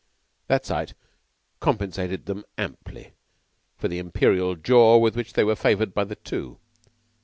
[0.47, 0.95] That sight
[1.59, 3.13] compensated them amply
[3.77, 6.57] for the Imperial Jaw with which they were favored by the two.